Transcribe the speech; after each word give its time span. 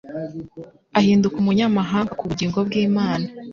Ahinduka 0.97 1.35
«umunyamahanga 1.39 2.11
ku 2.19 2.23
bugingo 2.29 2.57
bw'Imana.» 2.67 3.27